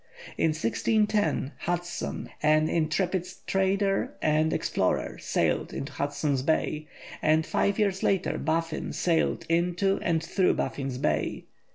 In 0.35 0.47
1610 0.47 1.51
Hudson, 1.59 2.31
an 2.41 2.67
intrepid 2.67 3.27
trader 3.45 4.15
and 4.19 4.51
explorer, 4.51 5.19
sailed 5.19 5.71
into 5.73 5.91
Hudson's 5.93 6.41
Bay, 6.41 6.87
and 7.21 7.45
five 7.45 7.77
years 7.77 8.01
later 8.01 8.39
Baffin 8.39 8.93
sailed 8.93 9.45
into 9.47 9.99
and 10.01 10.23
through 10.23 10.55
Baffin's 10.55 10.97
Bay. 10.97 11.45